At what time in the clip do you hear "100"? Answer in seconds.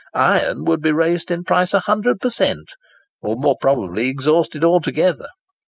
1.73-2.19